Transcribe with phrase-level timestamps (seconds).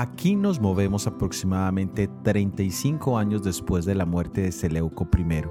[0.00, 5.42] Aquí nos movemos aproximadamente 35 años después de la muerte de Seleuco I,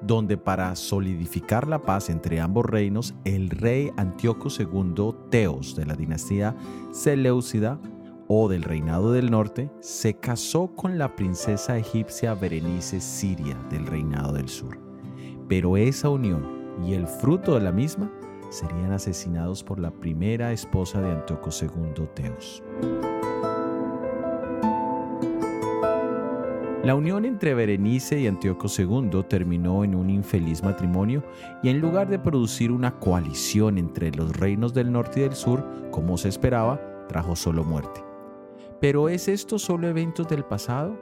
[0.00, 5.96] donde para solidificar la paz entre ambos reinos, el rey Antíoco II Teos de la
[5.96, 6.54] dinastía
[6.92, 7.80] Seleucida
[8.28, 14.32] o del reinado del norte se casó con la princesa egipcia Berenice Siria del reinado
[14.34, 14.78] del sur.
[15.48, 18.08] Pero esa unión y el fruto de la misma
[18.50, 22.62] serían asesinados por la primera esposa de Antíoco II Teos.
[26.82, 31.22] La unión entre Berenice y Antíoco II terminó en un infeliz matrimonio
[31.62, 35.62] y en lugar de producir una coalición entre los reinos del norte y del sur,
[35.90, 38.02] como se esperaba, trajo solo muerte.
[38.80, 40.98] ¿Pero es esto solo eventos del pasado?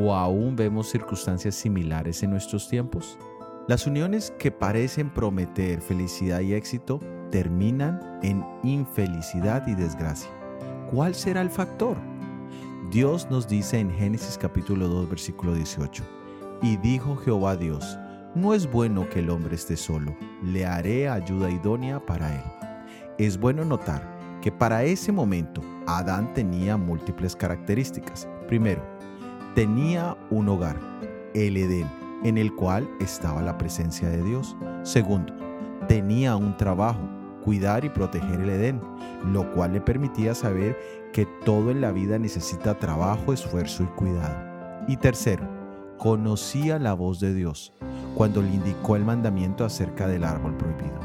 [0.00, 3.18] ¿O aún vemos circunstancias similares en nuestros tiempos?
[3.66, 7.00] Las uniones que parecen prometer felicidad y éxito
[7.32, 10.30] terminan en infelicidad y desgracia.
[10.92, 11.96] ¿Cuál será el factor?
[12.90, 16.02] Dios nos dice en Génesis capítulo 2 versículo 18,
[16.62, 17.98] y dijo Jehová Dios,
[18.34, 22.44] no es bueno que el hombre esté solo, le haré ayuda idónea para él.
[23.18, 28.26] Es bueno notar que para ese momento Adán tenía múltiples características.
[28.46, 28.82] Primero,
[29.54, 30.80] tenía un hogar,
[31.34, 31.90] el Edén,
[32.24, 34.56] en el cual estaba la presencia de Dios.
[34.82, 35.34] Segundo,
[35.88, 37.06] tenía un trabajo,
[37.48, 38.78] cuidar y proteger el Edén,
[39.32, 40.78] lo cual le permitía saber
[41.14, 44.36] que todo en la vida necesita trabajo, esfuerzo y cuidado.
[44.86, 45.48] Y tercero,
[45.96, 47.72] conocía la voz de Dios
[48.14, 51.00] cuando le indicó el mandamiento acerca del árbol prohibido.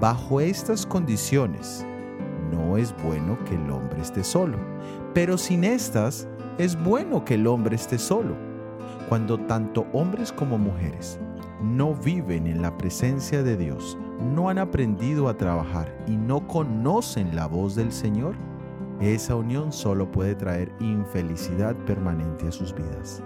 [0.00, 1.86] Bajo estas condiciones,
[2.50, 4.58] no es bueno que el hombre esté solo,
[5.14, 6.26] pero sin estas,
[6.58, 8.34] es bueno que el hombre esté solo.
[9.08, 11.20] Cuando tanto hombres como mujeres
[11.62, 17.34] no viven en la presencia de Dios, no han aprendido a trabajar y no conocen
[17.34, 18.34] la voz del Señor,
[19.00, 23.22] esa unión solo puede traer infelicidad permanente a sus vidas.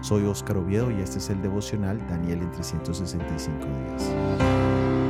[0.00, 5.01] Soy Óscar Oviedo y este es el devocional Daniel en 365 días.